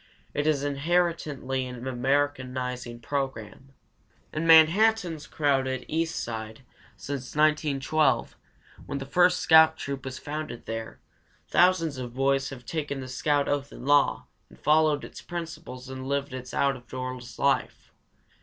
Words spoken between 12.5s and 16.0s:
taken the Scout Oath and Law and followed its principles